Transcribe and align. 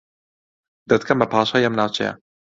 دەتکەم 0.89 1.17
بە 1.21 1.27
پاشای 1.33 1.65
ئەم 1.65 1.73
ناوچەیە 1.79 2.13